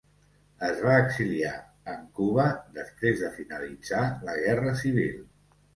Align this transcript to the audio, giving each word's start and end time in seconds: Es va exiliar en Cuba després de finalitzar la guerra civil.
Es 0.67 0.79
va 0.85 0.95
exiliar 1.01 1.51
en 1.97 2.01
Cuba 2.21 2.49
després 2.81 3.23
de 3.27 3.33
finalitzar 3.39 4.05
la 4.31 4.41
guerra 4.45 4.79
civil. 4.85 5.19